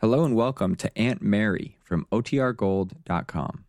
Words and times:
Hello 0.00 0.24
and 0.24 0.34
welcome 0.34 0.76
to 0.76 0.90
Aunt 0.96 1.20
Mary 1.20 1.76
from 1.84 2.06
OTRGold.com. 2.10 3.64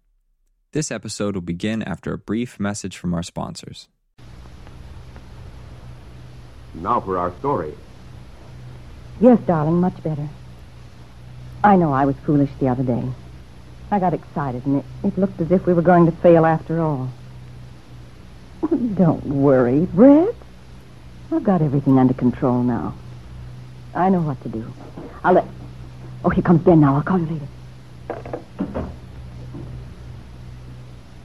This 0.71 0.89
episode 0.89 1.35
will 1.35 1.41
begin 1.41 1.83
after 1.83 2.13
a 2.13 2.17
brief 2.17 2.57
message 2.57 2.95
from 2.95 3.13
our 3.13 3.21
sponsors. 3.21 3.89
Now 6.73 7.01
for 7.01 7.17
our 7.17 7.33
story. 7.39 7.73
Yes, 9.19 9.41
darling, 9.41 9.81
much 9.81 10.01
better. 10.01 10.29
I 11.65 11.75
know 11.75 11.91
I 11.91 12.05
was 12.05 12.15
foolish 12.25 12.51
the 12.61 12.69
other 12.69 12.83
day. 12.83 13.03
I 13.91 13.99
got 13.99 14.13
excited, 14.13 14.65
and 14.65 14.77
it, 14.77 14.85
it 15.03 15.17
looked 15.17 15.41
as 15.41 15.51
if 15.51 15.65
we 15.65 15.73
were 15.73 15.81
going 15.81 16.05
to 16.05 16.13
fail 16.13 16.45
after 16.45 16.79
all. 16.79 17.09
Don't 18.93 19.25
worry, 19.25 19.85
Brett. 19.87 20.33
I've 21.29 21.43
got 21.43 21.61
everything 21.61 21.99
under 21.99 22.13
control 22.13 22.63
now. 22.63 22.93
I 23.93 24.07
know 24.07 24.21
what 24.21 24.41
to 24.43 24.47
do. 24.47 24.73
I'll 25.25 25.33
let. 25.33 25.45
Oh, 26.23 26.29
here 26.29 26.43
comes 26.43 26.61
Ben 26.61 26.79
now. 26.79 26.95
I'll 26.95 27.01
call 27.01 27.19
you 27.19 27.25
later. 27.25 27.47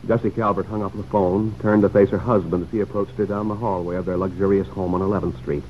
Jessie 0.07 0.31
Calvert 0.31 0.67
hung 0.67 0.83
up 0.83 0.97
the 0.97 1.03
phone, 1.03 1.55
turned 1.61 1.83
to 1.83 1.89
face 1.89 2.11
her 2.11 2.19
husband 2.19 2.65
as 2.65 2.71
he 2.71 2.81
approached 2.81 3.17
her 3.17 3.27
down 3.27 3.49
the 3.49 3.57
hallway 3.57 3.97
of 3.97 4.07
their 4.07 4.17
luxurious 4.17 4.69
home 4.69 4.95
on 4.95 5.01
11th 5.01 5.37
Street. 5.39 5.65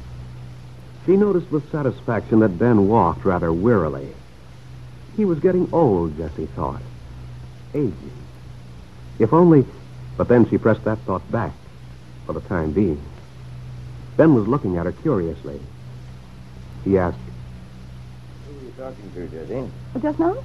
She 1.06 1.16
noticed 1.16 1.50
with 1.50 1.70
satisfaction 1.72 2.40
that 2.40 2.58
Ben 2.58 2.88
walked 2.88 3.24
rather 3.24 3.52
wearily. 3.52 4.12
He 5.16 5.24
was 5.24 5.40
getting 5.40 5.72
old, 5.72 6.16
Jessie 6.18 6.46
thought. 6.46 6.82
Aging. 7.74 8.12
If 9.18 9.32
only. 9.32 9.64
But 10.16 10.28
then 10.28 10.48
she 10.48 10.58
pressed 10.58 10.84
that 10.84 10.98
thought 11.00 11.30
back 11.30 11.52
for 12.26 12.32
the 12.32 12.40
time 12.40 12.72
being. 12.72 13.00
Ben 14.16 14.34
was 14.34 14.48
looking 14.48 14.76
at 14.76 14.86
her 14.86 14.92
curiously. 14.92 15.60
He 16.84 16.96
asked, 16.98 17.18
talking 18.76 19.10
to, 19.14 19.28
Jessie? 19.28 19.70
Oh, 19.94 19.98
just 20.00 20.18
now? 20.18 20.36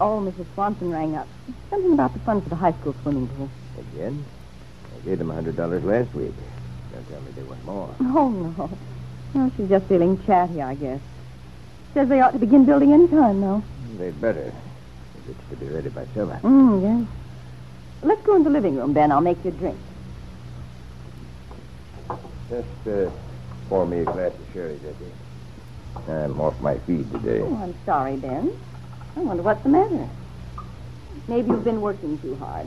Oh, 0.00 0.20
Mrs. 0.20 0.46
Swanson 0.54 0.90
rang 0.90 1.16
up. 1.16 1.26
Something 1.70 1.92
about 1.92 2.12
the 2.12 2.20
funds 2.20 2.44
for 2.44 2.50
the 2.50 2.56
high 2.56 2.72
school 2.72 2.94
swimming 3.02 3.28
pool. 3.28 3.48
Again? 3.92 4.24
I 4.94 5.04
gave 5.04 5.18
them 5.18 5.30
a 5.30 5.34
hundred 5.34 5.56
dollars 5.56 5.82
last 5.84 6.14
week. 6.14 6.32
Don't 6.92 7.08
tell 7.10 7.20
me 7.20 7.30
they 7.34 7.42
want 7.42 7.64
more. 7.64 7.94
Oh, 8.00 8.28
no. 8.28 8.70
No, 9.34 9.50
she's 9.56 9.68
just 9.68 9.86
feeling 9.86 10.22
chatty, 10.24 10.62
I 10.62 10.74
guess. 10.74 11.00
Says 11.94 12.08
they 12.08 12.20
ought 12.20 12.32
to 12.32 12.38
begin 12.38 12.64
building 12.64 12.92
any 12.92 13.08
time 13.08 13.40
now. 13.40 13.62
They'd 13.98 14.18
better. 14.20 14.52
If 15.18 15.30
it's 15.30 15.50
to 15.50 15.56
be 15.56 15.66
ready 15.66 15.88
by 15.88 16.06
summer. 16.14 16.38
Mm, 16.42 16.82
yes. 16.82 17.08
Let's 18.02 18.22
go 18.22 18.36
in 18.36 18.44
the 18.44 18.50
living 18.50 18.76
room, 18.76 18.92
Ben. 18.92 19.10
I'll 19.10 19.20
make 19.20 19.42
you 19.44 19.50
a 19.50 19.54
drink. 19.54 19.78
Just 22.48 22.86
uh, 22.86 23.10
pour 23.68 23.86
me 23.86 24.00
a 24.00 24.04
glass 24.04 24.32
of 24.32 24.52
sherry, 24.52 24.78
Jessie. 24.82 25.12
I'm 26.08 26.40
off 26.40 26.60
my 26.60 26.78
feed 26.78 27.10
today. 27.12 27.40
Oh, 27.40 27.56
I'm 27.56 27.74
sorry, 27.84 28.16
Ben. 28.16 28.52
I 29.16 29.20
wonder 29.20 29.42
what's 29.42 29.62
the 29.62 29.68
matter. 29.68 30.08
Maybe 31.28 31.48
you've 31.50 31.64
been 31.64 31.80
working 31.80 32.18
too 32.18 32.36
hard. 32.36 32.66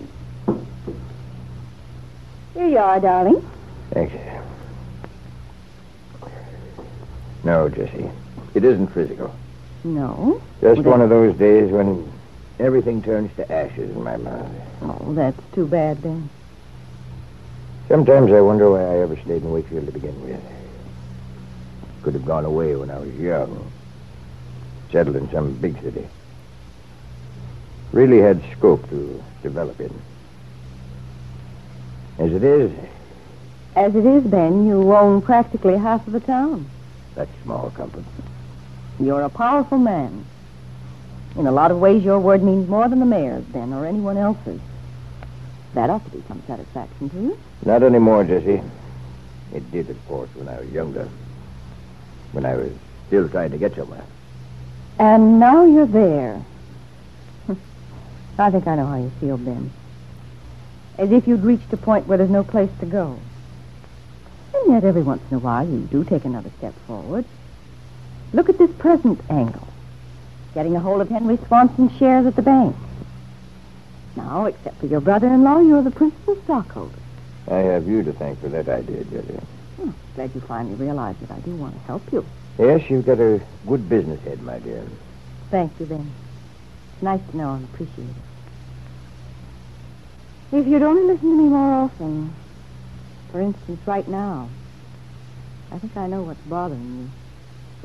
Here 2.53 2.67
you 2.67 2.77
are, 2.77 2.99
darling. 2.99 3.47
Thanks. 3.91 4.13
No, 7.43 7.69
Jessie. 7.69 8.09
It 8.53 8.65
isn't 8.65 8.87
physical. 8.87 9.33
No? 9.83 10.41
Just 10.59 10.81
Well, 10.81 10.91
one 10.91 11.01
of 11.01 11.09
those 11.09 11.37
days 11.37 11.71
when 11.71 12.11
everything 12.59 13.01
turns 13.01 13.33
to 13.37 13.49
ashes 13.51 13.89
in 13.91 14.03
my 14.03 14.17
mouth. 14.17 14.51
Oh, 14.81 15.13
that's 15.13 15.39
too 15.53 15.65
bad, 15.65 16.01
Ben. 16.01 16.29
Sometimes 17.87 18.31
I 18.31 18.41
wonder 18.41 18.69
why 18.69 18.81
I 18.81 18.99
ever 18.99 19.15
stayed 19.15 19.41
in 19.41 19.51
Wakefield 19.51 19.85
to 19.85 19.91
begin 19.91 20.21
with. 20.23 20.41
Could 22.03 22.13
have 22.13 22.25
gone 22.25 22.45
away 22.45 22.75
when 22.75 22.89
I 22.89 22.97
was 22.99 23.13
young. 23.15 23.71
Settled 24.91 25.15
in 25.17 25.29
some 25.31 25.53
big 25.53 25.79
city. 25.81 26.07
Really 27.91 28.19
had 28.19 28.41
scope 28.57 28.87
to 28.89 29.21
develop 29.43 29.79
in. 29.79 29.93
As 32.17 32.31
it 32.31 32.43
is, 32.43 32.71
As 33.75 33.95
it 33.95 34.05
is, 34.05 34.23
Ben, 34.23 34.67
you 34.67 34.93
own 34.93 35.21
practically 35.21 35.77
half 35.77 36.05
of 36.07 36.13
the 36.13 36.19
town. 36.19 36.65
that's 37.15 37.31
small 37.43 37.71
comfort. 37.71 38.03
You're 38.99 39.21
a 39.21 39.29
powerful 39.29 39.77
man. 39.77 40.25
In 41.37 41.47
a 41.47 41.51
lot 41.51 41.71
of 41.71 41.79
ways, 41.79 42.03
your 42.03 42.19
word 42.19 42.43
means 42.43 42.67
more 42.67 42.87
than 42.89 42.99
the 42.99 43.05
mayor's, 43.05 43.43
Ben, 43.45 43.71
or 43.73 43.85
anyone 43.85 44.17
else's. 44.17 44.59
That 45.75 45.89
ought 45.89 46.03
to 46.05 46.11
be 46.11 46.23
some 46.27 46.41
satisfaction 46.47 47.09
to 47.11 47.15
you. 47.21 47.37
Not 47.65 47.83
anymore, 47.83 48.23
Jessie. 48.23 48.61
It 49.53 49.71
did, 49.71 49.89
of 49.89 50.07
course, 50.07 50.29
when 50.35 50.47
I 50.49 50.59
was 50.59 50.69
younger. 50.71 51.07
When 52.31 52.45
I 52.45 52.55
was 52.55 52.71
still 53.07 53.27
trying 53.29 53.51
to 53.51 53.57
get 53.57 53.75
somewhere. 53.75 54.03
And 54.99 55.39
now 55.39 55.65
you're 55.65 55.85
there. 55.85 56.43
I 58.37 58.51
think 58.51 58.67
I 58.67 58.75
know 58.75 58.85
how 58.85 58.97
you 58.97 59.11
feel, 59.19 59.37
Ben. 59.37 59.71
As 60.97 61.11
if 61.11 61.27
you'd 61.27 61.43
reached 61.43 61.71
a 61.71 61.77
point 61.77 62.07
where 62.07 62.17
there's 62.17 62.29
no 62.29 62.43
place 62.43 62.69
to 62.81 62.85
go. 62.85 63.17
And 64.53 64.73
yet, 64.73 64.83
every 64.83 65.01
once 65.01 65.21
in 65.31 65.37
a 65.37 65.39
while, 65.39 65.67
you 65.67 65.79
do 65.79 66.03
take 66.03 66.25
another 66.25 66.51
step 66.57 66.73
forward. 66.85 67.25
Look 68.33 68.49
at 68.49 68.57
this 68.57 68.71
present 68.71 69.21
angle. 69.29 69.67
Getting 70.53 70.75
a 70.75 70.79
hold 70.79 71.01
of 71.01 71.09
Henry 71.09 71.37
Swanson's 71.47 71.95
shares 71.97 72.25
at 72.25 72.35
the 72.35 72.41
bank. 72.41 72.75
Now, 74.15 74.45
except 74.45 74.79
for 74.79 74.87
your 74.87 75.01
brother-in-law, 75.01 75.61
you're 75.61 75.81
the 75.81 75.91
principal 75.91 76.35
stockholder. 76.43 76.99
I 77.47 77.57
have 77.57 77.87
you 77.87 78.03
to 78.03 78.11
thank 78.13 78.41
for 78.41 78.49
that 78.49 78.67
idea, 78.67 79.03
Jessie. 79.05 79.39
Glad 80.19 80.35
you 80.35 80.41
finally 80.49 80.75
realized 80.75 81.21
that 81.21 81.31
I 81.31 81.39
do 81.39 81.51
want 81.55 81.75
to 81.75 81.79
help 81.87 82.03
you. 82.11 82.25
Yes, 82.57 82.81
you've 82.89 83.05
got 83.05 83.21
a 83.21 83.41
good 83.65 83.87
business 83.87 84.21
head, 84.25 84.41
my 84.41 84.59
dear. 84.59 84.85
Thank 85.49 85.71
you, 85.79 85.85
Ben. 85.85 86.11
It's 86.93 87.01
nice 87.01 87.21
to 87.31 87.37
know 87.37 87.53
and 87.53 87.63
appreciate 87.63 88.09
it. 90.51 90.57
If 90.57 90.67
you'd 90.67 90.81
only 90.81 91.03
listen 91.03 91.29
to 91.29 91.37
me 91.37 91.47
more 91.47 91.71
often, 91.71 92.35
for 93.31 93.39
instance, 93.39 93.79
right 93.87 94.05
now, 94.09 94.49
I 95.71 95.79
think 95.79 95.95
I 95.95 96.07
know 96.07 96.23
what's 96.23 96.41
bothering 96.41 96.99
you. 96.99 97.09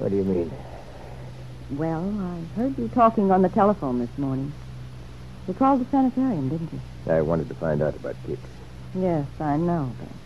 What 0.02 0.10
do 0.10 0.16
you 0.16 0.24
mean? 0.24 0.50
Well, 1.70 2.02
I 2.20 2.58
heard 2.58 2.76
you 2.76 2.88
talking 2.88 3.30
on 3.30 3.42
the 3.42 3.48
telephone 3.48 4.00
this 4.00 4.18
morning. 4.18 4.52
You 5.46 5.54
called 5.54 5.82
the 5.82 5.90
sanitarium, 5.92 6.48
didn't 6.48 6.72
you? 6.72 6.80
I 7.12 7.22
wanted 7.22 7.48
to 7.48 7.54
find 7.54 7.80
out 7.80 7.94
about 7.94 8.16
Kit. 8.26 8.40
Yes, 8.92 9.24
I 9.38 9.56
know, 9.56 9.94
Ben. 10.00 10.23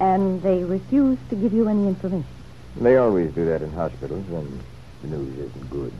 And 0.00 0.42
they 0.42 0.64
refuse 0.64 1.18
to 1.30 1.36
give 1.36 1.52
you 1.52 1.68
any 1.68 1.86
information. 1.86 2.26
They 2.76 2.96
always 2.96 3.32
do 3.32 3.44
that 3.46 3.62
in 3.62 3.72
hospitals 3.72 4.26
when 4.26 4.60
the 5.02 5.16
news 5.16 5.38
isn't 5.38 5.70
good. 5.70 5.92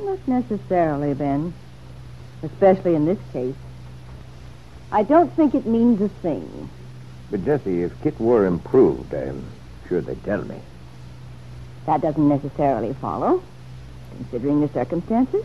Not 0.00 0.26
necessarily, 0.26 1.14
Ben. 1.14 1.54
Especially 2.42 2.94
in 2.94 3.06
this 3.06 3.18
case. 3.32 3.54
I 4.90 5.02
don't 5.02 5.32
think 5.34 5.54
it 5.54 5.66
means 5.66 6.00
a 6.00 6.08
thing. 6.08 6.68
But, 7.30 7.44
Jessie, 7.44 7.82
if 7.82 8.02
Kit 8.02 8.18
were 8.20 8.46
improved, 8.46 9.14
I'm 9.14 9.44
sure 9.88 10.00
they'd 10.00 10.22
tell 10.24 10.44
me. 10.44 10.60
That 11.86 12.00
doesn't 12.00 12.28
necessarily 12.28 12.94
follow, 12.94 13.42
considering 14.16 14.60
the 14.60 14.68
circumstances. 14.68 15.44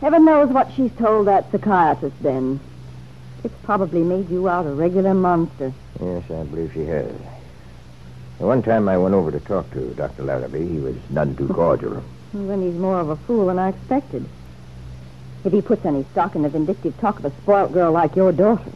Heaven 0.00 0.24
knows 0.24 0.50
what 0.50 0.72
she's 0.74 0.92
told 0.92 1.26
that 1.26 1.50
psychiatrist, 1.50 2.22
Ben. 2.22 2.60
It's 3.44 3.54
probably 3.62 4.02
made 4.02 4.30
you 4.30 4.48
out 4.48 4.66
a 4.66 4.70
regular 4.70 5.12
monster. 5.12 5.72
Yes, 6.00 6.24
I 6.30 6.42
believe 6.44 6.72
she 6.72 6.84
has. 6.86 7.12
The 8.38 8.46
one 8.46 8.62
time 8.62 8.88
I 8.88 8.96
went 8.96 9.14
over 9.14 9.30
to 9.30 9.38
talk 9.38 9.70
to 9.72 9.94
Dr. 9.94 10.22
Larrabee, 10.24 10.66
he 10.66 10.78
was 10.80 10.96
none 11.10 11.36
too 11.36 11.48
cordial. 11.54 12.02
Well, 12.32 12.46
then 12.46 12.62
he's 12.62 12.74
more 12.80 12.98
of 12.98 13.10
a 13.10 13.16
fool 13.16 13.46
than 13.46 13.58
I 13.58 13.68
expected. 13.68 14.24
If 15.44 15.52
he 15.52 15.60
puts 15.60 15.84
any 15.84 16.04
stock 16.12 16.34
in 16.34 16.42
the 16.42 16.48
vindictive 16.48 16.98
talk 16.98 17.18
of 17.18 17.26
a 17.26 17.30
spoilt 17.42 17.72
girl 17.72 17.92
like 17.92 18.16
your 18.16 18.32
daughter. 18.32 18.72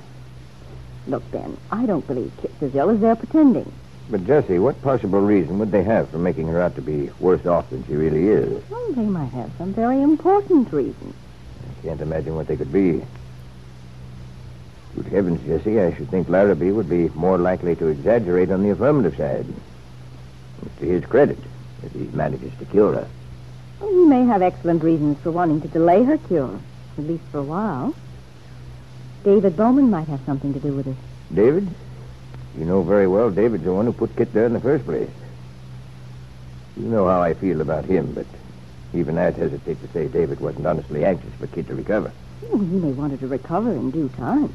Look, 1.06 1.28
Ben, 1.32 1.56
I 1.72 1.86
don't 1.86 2.06
believe 2.06 2.30
Kit's 2.42 2.62
as 2.62 2.74
ill 2.74 2.90
as 2.90 3.00
they're 3.00 3.16
pretending. 3.16 3.72
But, 4.10 4.26
Jessie, 4.26 4.58
what 4.58 4.80
possible 4.82 5.20
reason 5.20 5.58
would 5.58 5.70
they 5.72 5.82
have 5.82 6.10
for 6.10 6.18
making 6.18 6.46
her 6.48 6.60
out 6.60 6.74
to 6.76 6.82
be 6.82 7.10
worse 7.20 7.46
off 7.46 7.70
than 7.70 7.84
she 7.86 7.94
really 7.94 8.28
is? 8.28 8.62
Well, 8.70 8.92
they 8.92 9.02
might 9.06 9.32
have 9.32 9.50
some 9.56 9.72
very 9.72 10.00
important 10.02 10.70
reason. 10.72 11.14
I 11.62 11.86
can't 11.86 12.00
imagine 12.02 12.34
what 12.36 12.46
they 12.46 12.56
could 12.56 12.72
be. 12.72 13.02
Good 14.98 15.12
heavens, 15.12 15.40
Jessie, 15.46 15.80
I 15.80 15.94
should 15.94 16.10
think 16.10 16.28
Larrabee 16.28 16.72
would 16.72 16.88
be 16.88 17.08
more 17.10 17.38
likely 17.38 17.76
to 17.76 17.86
exaggerate 17.86 18.50
on 18.50 18.64
the 18.64 18.70
affirmative 18.70 19.16
side. 19.16 19.46
It's 20.66 20.78
to 20.80 20.86
his 20.86 21.04
credit 21.04 21.38
if 21.84 21.92
he 21.92 22.08
manages 22.12 22.50
to 22.58 22.64
cure 22.64 22.94
her. 22.94 23.08
Well, 23.78 23.92
he 23.92 24.04
may 24.06 24.24
have 24.24 24.42
excellent 24.42 24.82
reasons 24.82 25.16
for 25.20 25.30
wanting 25.30 25.60
to 25.60 25.68
delay 25.68 26.02
her 26.02 26.18
cure, 26.18 26.58
at 26.98 27.04
least 27.04 27.22
for 27.30 27.38
a 27.38 27.44
while. 27.44 27.94
David 29.22 29.56
Bowman 29.56 29.88
might 29.88 30.08
have 30.08 30.20
something 30.26 30.52
to 30.52 30.58
do 30.58 30.72
with 30.72 30.88
it. 30.88 30.96
David? 31.32 31.68
You 32.58 32.64
know 32.64 32.82
very 32.82 33.06
well 33.06 33.30
David's 33.30 33.62
the 33.62 33.72
one 33.72 33.86
who 33.86 33.92
put 33.92 34.16
Kit 34.16 34.32
there 34.32 34.46
in 34.46 34.52
the 34.52 34.60
first 34.60 34.84
place. 34.84 35.10
You 36.76 36.88
know 36.88 37.06
how 37.06 37.22
I 37.22 37.34
feel 37.34 37.60
about 37.60 37.84
him, 37.84 38.14
but 38.14 38.26
even 38.92 39.16
I'd 39.16 39.36
hesitate 39.36 39.80
to 39.80 39.88
say 39.92 40.08
David 40.08 40.40
wasn't 40.40 40.66
honestly 40.66 41.04
anxious 41.04 41.32
for 41.38 41.46
Kit 41.46 41.68
to 41.68 41.76
recover. 41.76 42.10
Oh, 42.50 42.58
he 42.58 42.78
may 42.78 42.90
want 42.90 43.12
her 43.12 43.18
to 43.18 43.28
recover 43.28 43.70
in 43.70 43.92
due 43.92 44.08
time. 44.16 44.52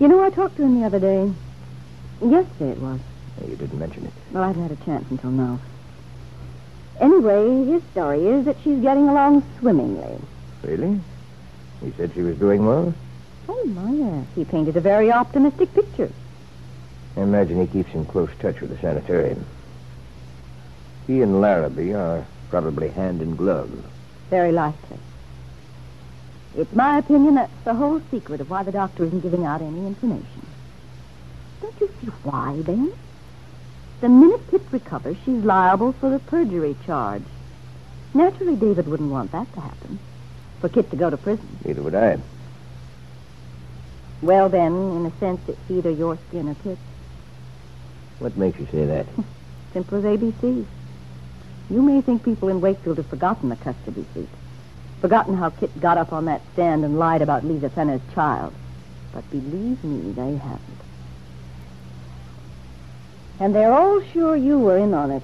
You 0.00 0.08
know, 0.08 0.22
I 0.22 0.30
talked 0.30 0.56
to 0.56 0.62
him 0.62 0.80
the 0.80 0.86
other 0.86 0.98
day. 0.98 1.32
Yesterday 2.20 2.70
it 2.70 2.78
was. 2.78 3.00
You 3.46 3.56
didn't 3.56 3.78
mention 3.78 4.06
it. 4.06 4.12
Well, 4.32 4.42
I've 4.42 4.56
had 4.56 4.70
a 4.70 4.76
chance 4.84 5.08
until 5.10 5.30
now. 5.30 5.60
Anyway, 7.00 7.64
his 7.66 7.82
story 7.92 8.24
is 8.26 8.44
that 8.44 8.56
she's 8.62 8.80
getting 8.80 9.08
along 9.08 9.44
swimmingly. 9.58 10.18
Really? 10.62 11.00
He 11.80 11.92
said 11.96 12.12
she 12.14 12.22
was 12.22 12.36
doing 12.38 12.64
well? 12.64 12.94
Oh, 13.48 13.64
my, 13.66 13.90
yes. 13.90 14.26
He 14.34 14.44
painted 14.44 14.76
a 14.76 14.80
very 14.80 15.12
optimistic 15.12 15.72
picture. 15.74 16.10
I 17.16 17.20
imagine 17.20 17.60
he 17.60 17.66
keeps 17.66 17.94
in 17.94 18.04
close 18.06 18.30
touch 18.40 18.60
with 18.60 18.70
the 18.70 18.78
sanitarium. 18.78 19.44
He 21.06 21.20
and 21.22 21.40
Larrabee 21.40 21.92
are 21.92 22.26
probably 22.50 22.88
hand 22.88 23.20
in 23.20 23.36
glove. 23.36 23.70
Very 24.30 24.52
likely. 24.52 24.98
It's 26.56 26.72
my 26.72 26.98
opinion 26.98 27.34
that's 27.34 27.52
the 27.64 27.74
whole 27.74 28.00
secret 28.10 28.40
of 28.40 28.48
why 28.48 28.62
the 28.62 28.72
doctor 28.72 29.04
isn't 29.04 29.20
giving 29.20 29.44
out 29.44 29.60
any 29.60 29.86
information. 29.86 30.46
Don't 31.60 31.80
you 31.80 31.88
see 32.00 32.06
why, 32.22 32.60
Ben? 32.62 32.92
The 34.00 34.08
minute 34.08 34.40
Kit 34.50 34.62
recovers, 34.70 35.16
she's 35.24 35.42
liable 35.42 35.92
for 35.92 36.10
the 36.10 36.18
perjury 36.18 36.76
charge. 36.86 37.22
Naturally, 38.12 38.54
David 38.54 38.86
wouldn't 38.86 39.10
want 39.10 39.32
that 39.32 39.52
to 39.54 39.60
happen. 39.60 39.98
For 40.60 40.68
Kit 40.68 40.90
to 40.90 40.96
go 40.96 41.10
to 41.10 41.16
prison. 41.16 41.58
Neither 41.64 41.82
would 41.82 41.94
I. 41.94 42.18
Well, 44.22 44.48
then, 44.48 44.72
in 44.72 45.06
a 45.06 45.18
sense, 45.18 45.40
it's 45.48 45.70
either 45.70 45.90
your 45.90 46.18
skin 46.28 46.48
or 46.48 46.54
Kit's. 46.54 46.80
What 48.20 48.36
makes 48.36 48.60
you 48.60 48.66
say 48.70 48.86
that? 48.86 49.06
Simple 49.72 49.98
as 49.98 50.04
ABC. 50.04 50.64
You 51.68 51.82
may 51.82 52.00
think 52.00 52.24
people 52.24 52.48
in 52.48 52.60
Wakefield 52.60 52.98
have 52.98 53.06
forgotten 53.06 53.48
the 53.48 53.56
custody 53.56 54.04
suit. 54.14 54.28
Forgotten 55.04 55.36
how 55.36 55.50
Kit 55.50 55.78
got 55.82 55.98
up 55.98 56.14
on 56.14 56.24
that 56.24 56.40
stand 56.54 56.82
and 56.82 56.98
lied 56.98 57.20
about 57.20 57.44
Lisa 57.44 57.68
Fenner's 57.68 58.00
child. 58.14 58.54
But 59.12 59.30
believe 59.30 59.84
me, 59.84 60.12
they 60.12 60.36
haven't. 60.36 60.80
And 63.38 63.54
they're 63.54 63.74
all 63.74 64.00
sure 64.00 64.34
you 64.34 64.58
were 64.58 64.78
in 64.78 64.94
on 64.94 65.10
it. 65.10 65.22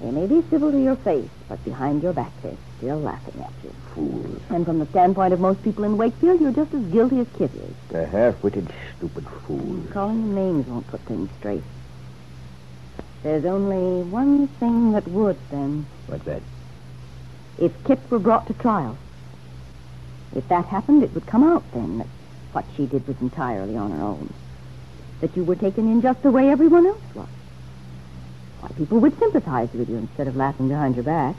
They 0.00 0.10
may 0.10 0.26
be 0.26 0.42
civil 0.48 0.72
to 0.72 0.82
your 0.82 0.96
face, 0.96 1.28
but 1.50 1.62
behind 1.66 2.02
your 2.02 2.14
back 2.14 2.32
they're 2.42 2.56
still 2.78 2.98
laughing 2.98 3.42
at 3.42 3.52
you. 3.62 3.74
Fools. 3.94 4.40
And 4.48 4.64
from 4.64 4.78
the 4.78 4.86
standpoint 4.86 5.34
of 5.34 5.40
most 5.40 5.62
people 5.62 5.84
in 5.84 5.98
Wakefield, 5.98 6.40
you're 6.40 6.52
just 6.52 6.72
as 6.72 6.82
guilty 6.84 7.20
as 7.20 7.26
Kit 7.36 7.50
is. 7.54 7.94
A 7.94 8.06
half-witted, 8.06 8.72
stupid 8.96 9.26
fool. 9.46 9.82
Calling 9.90 10.22
them 10.22 10.34
names 10.34 10.66
won't 10.66 10.86
put 10.86 11.02
things 11.02 11.28
straight. 11.38 11.62
There's 13.22 13.44
only 13.44 14.08
one 14.08 14.48
thing 14.48 14.92
that 14.92 15.06
would, 15.08 15.36
then. 15.50 15.84
What's 16.06 16.24
that? 16.24 16.40
If 17.58 17.72
Kit 17.84 17.98
were 18.10 18.18
brought 18.18 18.46
to 18.46 18.54
trial. 18.54 18.96
If 20.34 20.48
that 20.48 20.66
happened, 20.66 21.02
it 21.02 21.12
would 21.14 21.26
come 21.26 21.42
out 21.42 21.64
then 21.72 21.98
that 21.98 22.06
what 22.52 22.64
she 22.76 22.86
did 22.86 23.06
was 23.08 23.20
entirely 23.20 23.76
on 23.76 23.90
her 23.90 24.02
own. 24.02 24.32
That 25.20 25.36
you 25.36 25.44
were 25.44 25.56
taken 25.56 25.90
in 25.90 26.00
just 26.00 26.22
the 26.22 26.30
way 26.30 26.48
everyone 26.48 26.86
else 26.86 27.00
was. 27.14 27.28
Why, 28.60 28.68
people 28.76 29.00
would 29.00 29.18
sympathize 29.18 29.72
with 29.72 29.88
you 29.88 29.96
instead 29.96 30.28
of 30.28 30.36
laughing 30.36 30.68
behind 30.68 30.94
your 30.96 31.04
back. 31.04 31.36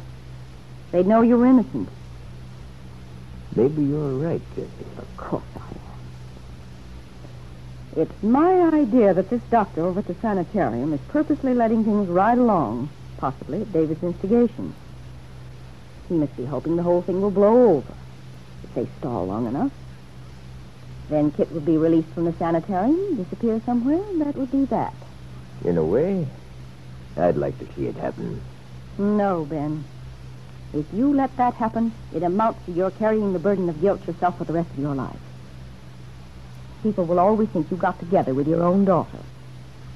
They'd 0.91 1.07
know 1.07 1.21
you 1.21 1.37
were 1.37 1.45
innocent. 1.45 1.87
Maybe 3.55 3.83
you're 3.83 4.15
right, 4.15 4.41
Jessie. 4.55 4.85
Of 4.97 5.17
course 5.17 5.43
I 5.55 5.59
am. 7.97 8.03
It's 8.03 8.23
my 8.23 8.69
idea 8.73 9.13
that 9.13 9.29
this 9.29 9.41
doctor 9.49 9.81
over 9.81 9.99
at 9.99 10.07
the 10.07 10.15
sanitarium 10.15 10.93
is 10.93 10.99
purposely 11.07 11.53
letting 11.53 11.83
things 11.83 12.07
ride 12.07 12.37
along, 12.37 12.89
possibly 13.17 13.61
at 13.61 13.73
David's 13.73 14.03
instigation. 14.03 14.73
He 16.09 16.15
must 16.15 16.35
be 16.35 16.45
hoping 16.45 16.75
the 16.75 16.83
whole 16.83 17.03
thing 17.03 17.21
will 17.21 17.31
blow 17.31 17.75
over 17.75 17.93
if 18.63 18.73
they 18.73 18.87
stall 18.97 19.27
long 19.27 19.45
enough. 19.45 19.71
Then 21.07 21.31
Kit 21.31 21.51
would 21.51 21.65
be 21.65 21.77
released 21.77 22.09
from 22.09 22.25
the 22.25 22.33
sanitarium, 22.33 23.15
disappear 23.15 23.61
somewhere, 23.65 24.03
and 24.09 24.21
that 24.21 24.35
would 24.35 24.51
be 24.51 24.65
that. 24.65 24.93
In 25.63 25.77
a 25.77 25.83
way, 25.83 26.27
I'd 27.15 27.37
like 27.37 27.57
to 27.59 27.73
see 27.73 27.87
it 27.87 27.95
happen. 27.95 28.41
No, 28.97 29.45
Ben. 29.45 29.83
If 30.73 30.85
you 30.93 31.13
let 31.13 31.35
that 31.37 31.55
happen, 31.55 31.93
it 32.13 32.21
amounts 32.21 32.65
to 32.65 32.71
your 32.71 32.91
carrying 32.91 33.33
the 33.33 33.39
burden 33.39 33.69
of 33.69 33.81
guilt 33.81 34.05
yourself 34.07 34.37
for 34.37 34.43
the 34.43 34.53
rest 34.53 34.69
of 34.71 34.79
your 34.79 34.95
life. 34.95 35.19
People 36.83 37.05
will 37.05 37.19
always 37.19 37.49
think 37.49 37.69
you 37.71 37.77
got 37.77 37.99
together 37.99 38.33
with 38.33 38.47
your 38.47 38.61
own 38.63 38.85
daughter, 38.85 39.19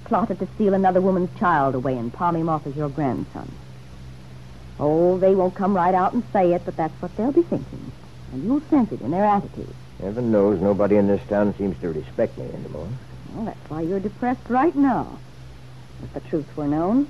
plotted 0.06 0.40
to 0.40 0.48
steal 0.56 0.74
another 0.74 1.02
woman's 1.02 1.38
child 1.40 1.76
away 1.76 1.98
and 1.98 2.12
palm 2.12 2.36
him 2.36 2.50
off 2.50 2.68
as 2.68 2.76
your 2.76 2.90
grandson. 2.90 3.52
Oh, 4.80 5.18
they 5.18 5.36
won't 5.36 5.56
come 5.56 5.76
right 5.76 5.94
out 5.94 6.14
and 6.14 6.24
say 6.34 6.54
it, 6.54 6.64
but 6.66 6.76
that's 6.76 7.00
what 7.02 7.16
they'll 7.16 7.32
be 7.32 7.44
thinking. 7.44 7.92
And 8.32 8.44
you'll 8.44 8.62
sense 8.62 8.92
it 8.92 9.02
in 9.02 9.12
their 9.12 9.26
attitude. 9.26 9.74
Heaven 10.02 10.32
knows 10.32 10.60
nobody 10.60 10.98
in 10.98 11.08
this 11.08 11.22
town 11.28 11.54
seems 11.58 11.80
to 11.82 11.90
respect 11.90 12.38
me 12.38 12.46
anymore. 12.46 12.90
Well, 13.34 13.46
that's 13.46 13.70
why 13.70 13.82
you're 13.82 14.00
depressed 14.00 14.50
right 14.50 14.76
now. 14.76 15.20
If 16.04 16.14
the 16.14 16.20
truth 16.30 16.58
were 16.58 16.68
known. 16.68 17.08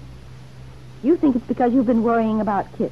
You 1.02 1.18
think 1.18 1.36
it's 1.36 1.48
because 1.48 1.74
you've 1.74 1.86
been 1.86 2.04
worrying 2.04 2.40
about 2.40 2.68
Kit. 2.78 2.92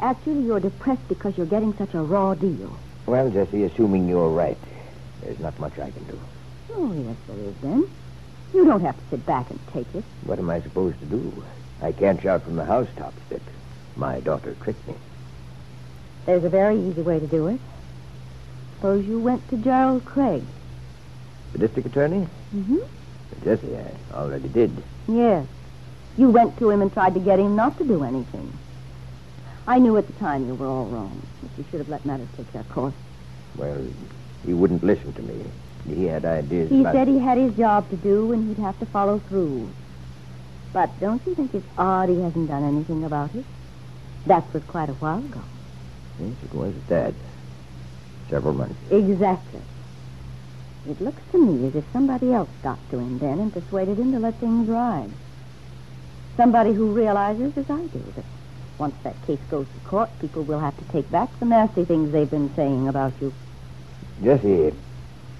Actually, 0.00 0.42
you're 0.42 0.60
depressed 0.60 1.06
because 1.08 1.36
you're 1.36 1.46
getting 1.46 1.72
such 1.74 1.94
a 1.94 2.02
raw 2.02 2.34
deal. 2.34 2.76
Well, 3.06 3.30
Jessie, 3.30 3.64
assuming 3.64 4.08
you're 4.08 4.28
right, 4.28 4.58
there's 5.22 5.40
not 5.40 5.58
much 5.58 5.78
I 5.78 5.90
can 5.90 6.04
do. 6.04 6.18
Oh, 6.72 6.92
yes, 6.92 7.16
there 7.26 7.48
is, 7.48 7.56
then. 7.62 7.90
You 8.52 8.64
don't 8.64 8.80
have 8.80 8.96
to 8.96 9.02
sit 9.10 9.26
back 9.26 9.50
and 9.50 9.58
take 9.72 9.92
it. 9.94 10.04
What 10.24 10.38
am 10.38 10.50
I 10.50 10.60
supposed 10.60 10.98
to 11.00 11.06
do? 11.06 11.44
I 11.82 11.92
can't 11.92 12.20
shout 12.20 12.42
from 12.42 12.56
the 12.56 12.64
housetops 12.64 13.16
that 13.30 13.40
my 13.96 14.20
daughter 14.20 14.56
tricked 14.62 14.86
me. 14.88 14.94
There's 16.26 16.44
a 16.44 16.48
very 16.48 16.78
easy 16.78 17.02
way 17.02 17.18
to 17.18 17.26
do 17.26 17.48
it. 17.48 17.60
Suppose 18.76 19.04
you 19.06 19.18
went 19.18 19.46
to 19.50 19.56
Gerald 19.56 20.04
Craig. 20.04 20.42
The 21.52 21.58
district 21.58 21.88
attorney? 21.88 22.26
Mm-hmm. 22.54 22.78
Jessie, 23.44 23.76
I 23.76 23.92
already 24.14 24.48
did. 24.48 24.70
Yes. 25.08 25.46
You 26.16 26.30
went 26.30 26.58
to 26.58 26.70
him 26.70 26.82
and 26.82 26.92
tried 26.92 27.14
to 27.14 27.20
get 27.20 27.38
him 27.38 27.56
not 27.56 27.78
to 27.78 27.84
do 27.84 28.04
anything. 28.04 28.52
I 29.66 29.78
knew 29.78 29.96
at 29.96 30.06
the 30.06 30.12
time 30.14 30.46
you 30.46 30.54
were 30.54 30.66
all 30.66 30.86
wrong, 30.86 31.22
but 31.42 31.50
you 31.56 31.64
should 31.70 31.80
have 31.80 31.88
let 31.88 32.04
matters 32.04 32.28
take 32.36 32.50
their 32.52 32.64
course. 32.64 32.94
Well, 33.56 33.84
he 34.44 34.54
wouldn't 34.54 34.82
listen 34.82 35.12
to 35.12 35.22
me. 35.22 35.44
He 35.86 36.04
had 36.04 36.24
ideas 36.24 36.70
He 36.70 36.80
about... 36.80 36.94
said 36.94 37.08
he 37.08 37.18
had 37.18 37.38
his 37.38 37.54
job 37.56 37.88
to 37.90 37.96
do 37.96 38.32
and 38.32 38.48
he'd 38.48 38.62
have 38.62 38.78
to 38.80 38.86
follow 38.86 39.18
through. 39.18 39.68
But 40.72 40.98
don't 41.00 41.24
you 41.26 41.34
think 41.34 41.54
it's 41.54 41.66
odd 41.76 42.08
he 42.08 42.20
hasn't 42.20 42.48
done 42.48 42.64
anything 42.64 43.04
about 43.04 43.34
it? 43.34 43.44
That 44.26 44.52
was 44.52 44.62
quite 44.64 44.88
a 44.88 44.94
while 44.94 45.18
ago. 45.18 45.42
Yes, 46.20 46.32
it 46.44 46.54
was 46.54 46.74
that. 46.88 47.14
Several 48.28 48.54
months. 48.54 48.76
Exactly. 48.90 49.60
It 50.88 51.00
looks 51.00 51.22
to 51.32 51.38
me 51.38 51.66
as 51.66 51.74
if 51.74 51.84
somebody 51.92 52.32
else 52.32 52.48
got 52.62 52.78
to 52.90 52.98
him 52.98 53.18
then 53.18 53.38
and 53.38 53.52
persuaded 53.52 53.98
him 53.98 54.12
to 54.12 54.18
let 54.18 54.36
things 54.36 54.68
ride. 54.68 55.10
Somebody 56.36 56.72
who 56.72 56.92
realizes, 56.92 57.56
as 57.56 57.68
I 57.68 57.86
do, 57.86 58.02
that 58.16 58.24
once 58.78 58.94
that 59.02 59.20
case 59.26 59.40
goes 59.50 59.66
to 59.66 59.88
court, 59.88 60.10
people 60.20 60.42
will 60.42 60.60
have 60.60 60.76
to 60.78 60.84
take 60.92 61.10
back 61.10 61.28
the 61.38 61.44
nasty 61.44 61.84
things 61.84 62.12
they've 62.12 62.30
been 62.30 62.54
saying 62.54 62.88
about 62.88 63.12
you. 63.20 63.32
Jessie, 64.22 64.72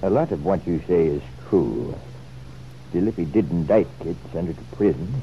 a 0.03 0.11
lot 0.11 0.31
of 0.31 0.45
what 0.45 0.67
you 0.67 0.83
say 0.87 1.07
is 1.07 1.23
true. 1.49 1.95
Still, 2.91 3.09
if 3.09 3.17
he 3.17 3.25
did 3.25 3.51
indict 3.51 3.87
Kit, 4.03 4.17
send 4.33 4.49
her 4.49 4.55
to 4.55 4.77
prison, 4.77 5.23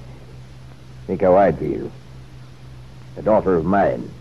think 1.06 1.22
how 1.22 1.36
I'd 1.36 1.60
feel. 1.60 1.92
A 3.18 3.22
daughter 3.24 3.56
of 3.56 3.66
mine, 3.66 4.12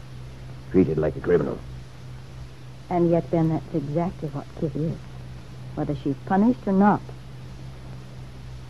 treated 0.70 0.96
like 0.96 1.16
a 1.16 1.20
criminal. 1.20 1.58
And 2.88 3.10
yet, 3.10 3.30
Ben, 3.30 3.50
that's 3.50 3.74
exactly 3.74 4.28
what 4.30 4.46
Kit 4.58 4.74
is, 4.74 4.96
whether 5.74 5.94
she's 5.96 6.16
punished 6.24 6.66
or 6.66 6.72
not. 6.72 7.02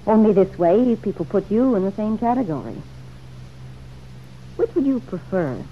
Only 0.05 0.33
this 0.33 0.59
way, 0.59 0.97
people 0.97 1.25
put 1.25 1.51
you 1.51 1.77
in 1.77 1.85
the 1.85 1.93
same 1.93 2.19
category. 2.19 2.77
Which 4.57 4.75
would 4.75 4.87
you 4.87 5.01
prefer? 5.01 5.63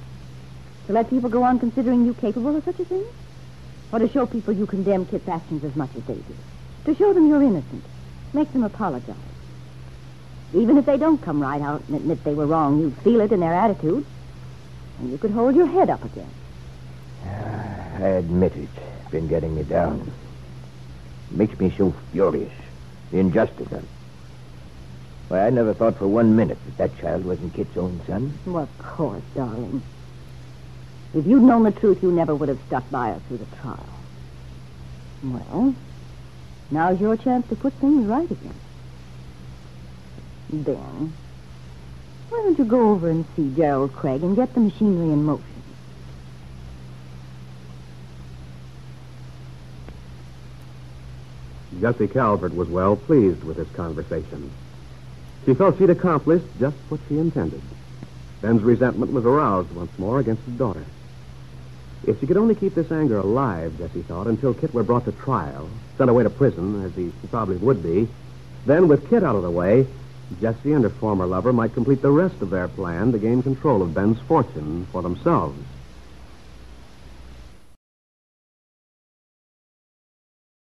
To 0.86 0.92
let 0.92 1.10
people 1.10 1.30
go 1.30 1.42
on 1.42 1.58
considering 1.58 2.04
you 2.04 2.14
capable 2.14 2.54
of 2.54 2.64
such 2.64 2.78
a 2.78 2.84
thing? 2.84 3.04
Or 3.90 3.98
to 3.98 4.08
show 4.08 4.26
people 4.26 4.54
you 4.54 4.66
condemn 4.66 5.06
Kit's 5.06 5.28
actions 5.28 5.64
as 5.64 5.74
much 5.74 5.90
as 5.96 6.04
they 6.04 6.14
do? 6.14 6.34
To 6.84 6.94
show 6.94 7.12
them 7.12 7.26
you're 7.28 7.42
innocent. 7.42 7.84
Make 8.32 8.52
them 8.52 8.62
apologize. 8.62 9.16
Even 10.52 10.76
if 10.76 10.86
they 10.86 10.98
don't 10.98 11.22
come 11.22 11.40
right 11.40 11.62
out 11.62 11.82
and 11.88 11.96
admit 11.96 12.22
they 12.22 12.34
were 12.34 12.46
wrong, 12.46 12.80
you'd 12.80 12.96
feel 12.98 13.20
it 13.20 13.32
in 13.32 13.40
their 13.40 13.54
attitude. 13.54 14.04
And 14.98 15.10
you 15.10 15.18
could 15.18 15.32
hold 15.32 15.56
your 15.56 15.66
head 15.66 15.90
up 15.90 16.04
again. 16.04 16.30
Ah, 17.26 17.96
I 17.96 18.08
admit 18.08 18.56
it. 18.56 18.68
It's 19.02 19.10
been 19.10 19.28
getting 19.28 19.54
me 19.54 19.62
down. 19.62 20.12
It 21.30 21.36
makes 21.36 21.58
me 21.58 21.72
so 21.76 21.94
furious. 22.12 22.52
The 23.10 23.18
injustice 23.18 23.72
of 23.72 23.84
it. 23.84 23.88
Why, 25.28 25.46
I 25.46 25.50
never 25.50 25.74
thought 25.74 25.98
for 25.98 26.06
one 26.06 26.36
minute 26.36 26.58
that 26.66 26.76
that 26.76 27.00
child 27.00 27.24
wasn't 27.24 27.54
Kit's 27.54 27.76
own 27.76 28.00
son. 28.06 28.38
Well, 28.46 28.64
of 28.64 28.78
course, 28.78 29.22
darling. 29.34 29.82
If 31.14 31.26
you'd 31.26 31.42
known 31.42 31.62
the 31.62 31.72
truth, 31.72 32.02
you 32.02 32.10
never 32.10 32.34
would 32.34 32.48
have 32.48 32.60
stuck 32.66 32.88
by 32.90 33.12
us 33.12 33.22
through 33.28 33.38
the 33.38 33.56
trial. 33.56 33.86
Well, 35.22 35.74
now's 36.70 37.00
your 37.00 37.16
chance 37.16 37.48
to 37.48 37.56
put 37.56 37.72
things 37.74 38.06
right 38.06 38.30
again. 38.30 38.54
Ben, 40.50 41.12
why 42.34 42.42
don't 42.42 42.58
you 42.58 42.64
go 42.64 42.90
over 42.90 43.08
and 43.08 43.24
see 43.36 43.54
Gerald 43.54 43.92
Craig 43.92 44.24
and 44.24 44.34
get 44.34 44.52
the 44.54 44.60
machinery 44.60 45.12
in 45.12 45.22
motion? 45.22 45.62
Jessie 51.80 52.08
Calvert 52.08 52.52
was 52.52 52.68
well 52.68 52.96
pleased 52.96 53.44
with 53.44 53.56
this 53.56 53.70
conversation. 53.70 54.50
She 55.46 55.54
felt 55.54 55.78
she'd 55.78 55.90
accomplished 55.90 56.46
just 56.58 56.76
what 56.88 56.98
she 57.08 57.18
intended. 57.18 57.62
Ben's 58.42 58.64
resentment 58.64 59.12
was 59.12 59.24
aroused 59.24 59.70
once 59.70 59.96
more 59.96 60.18
against 60.18 60.42
his 60.42 60.54
daughter. 60.54 60.84
If 62.04 62.18
she 62.18 62.26
could 62.26 62.36
only 62.36 62.56
keep 62.56 62.74
this 62.74 62.90
anger 62.90 63.18
alive, 63.18 63.78
Jessie 63.78 64.02
thought, 64.02 64.26
until 64.26 64.54
Kit 64.54 64.74
were 64.74 64.82
brought 64.82 65.04
to 65.04 65.12
trial, 65.12 65.70
sent 65.96 66.10
away 66.10 66.24
to 66.24 66.30
prison, 66.30 66.84
as 66.84 66.92
he 66.96 67.12
probably 67.30 67.58
would 67.58 67.80
be, 67.80 68.08
then 68.66 68.88
with 68.88 69.08
Kit 69.08 69.22
out 69.22 69.36
of 69.36 69.42
the 69.42 69.50
way, 69.52 69.86
Jessie 70.40 70.72
and 70.72 70.84
her 70.84 70.90
former 70.90 71.26
lover 71.26 71.52
might 71.52 71.74
complete 71.74 72.02
the 72.02 72.10
rest 72.10 72.40
of 72.40 72.50
their 72.50 72.68
plan 72.68 73.12
to 73.12 73.18
gain 73.18 73.42
control 73.42 73.82
of 73.82 73.94
Ben's 73.94 74.18
fortune 74.26 74.86
for 74.90 75.02
themselves. 75.02 75.64